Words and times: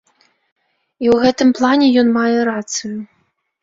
І 1.03 1.05
ў 1.13 1.19
гэтым 1.25 1.49
плане 1.61 1.93
ён 2.05 2.13
мае 2.19 2.37
рацыю. 2.53 2.95